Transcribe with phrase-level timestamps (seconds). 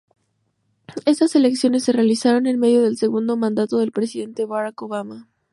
[1.05, 5.27] Estas elecciones se realizaron en medio del segundo mandato del presidente Barack Obama.